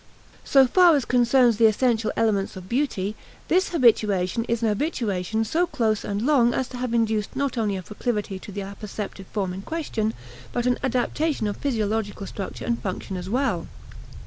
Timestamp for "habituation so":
4.69-5.67